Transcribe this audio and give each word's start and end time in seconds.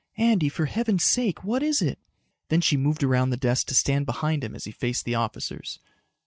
"Andy, 0.17 0.49
for 0.49 0.65
heaven's 0.65 1.03
sake, 1.03 1.43
what 1.43 1.61
is 1.61 1.79
it?" 1.79 1.99
Then 2.49 2.59
she 2.59 2.75
moved 2.75 3.03
around 3.03 3.29
the 3.29 3.37
desk 3.37 3.67
to 3.67 3.75
stand 3.75 4.07
behind 4.07 4.43
him 4.43 4.55
as 4.55 4.63
he 4.65 4.71
faced 4.71 5.05
the 5.05 5.13
officers. 5.13 5.77